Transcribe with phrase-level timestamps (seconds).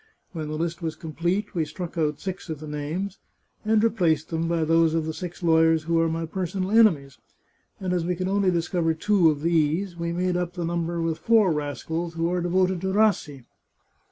[0.31, 3.19] When the list was complete we struck out six of the names,
[3.63, 7.19] and replaced them by those of six lawyers who are my personal enemies,
[7.79, 11.19] and as we could only discover two of these, we made up the number with
[11.19, 13.43] four rascals who are devoted to Rassi."